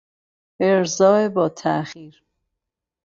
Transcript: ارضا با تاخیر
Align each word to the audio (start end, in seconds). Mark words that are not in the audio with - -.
ارضا 0.59 1.29
با 1.29 1.49
تاخیر 1.49 2.23